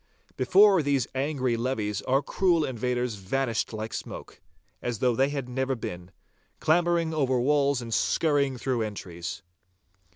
Before 0.35 0.81
these 0.81 1.05
angry 1.13 1.55
levies 1.55 2.01
our 2.07 2.23
cruel 2.23 2.65
invaders 2.65 3.13
vanished 3.17 3.71
like 3.71 3.93
smoke, 3.93 4.41
as 4.81 4.97
though 4.97 5.15
they 5.15 5.29
had 5.29 5.47
never 5.47 5.75
been, 5.75 6.09
clambering 6.59 7.13
over 7.13 7.39
walls 7.39 7.83
and 7.83 7.93
scurrying 7.93 8.57
through 8.57 8.81
entries. 8.81 9.43